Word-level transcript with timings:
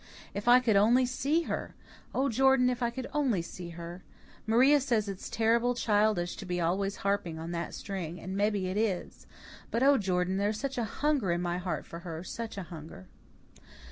If 0.33 0.47
I 0.47 0.59
could 0.59 0.75
only 0.75 1.05
see 1.05 1.43
her! 1.43 1.75
Oh, 2.11 2.27
Jordan, 2.27 2.71
if 2.71 2.81
I 2.81 2.89
could 2.89 3.05
only 3.13 3.43
see 3.43 3.69
her! 3.77 4.01
Maria 4.47 4.79
says 4.79 5.07
it's 5.07 5.29
terrible 5.29 5.75
childish 5.75 6.35
to 6.37 6.45
be 6.47 6.59
always 6.59 6.95
harping 7.05 7.37
on 7.37 7.51
that 7.51 7.75
string, 7.75 8.19
and 8.19 8.35
mebbe 8.35 8.55
it 8.55 8.77
is. 8.77 9.27
But 9.69 9.83
oh, 9.83 9.99
Jordan, 9.99 10.37
there's 10.37 10.59
such 10.59 10.79
a 10.79 10.85
hunger 11.05 11.31
in 11.31 11.41
my 11.43 11.59
heart 11.59 11.85
for 11.85 11.99
her, 11.99 12.23
such 12.23 12.57
a 12.57 12.63
hunger!" 12.63 13.09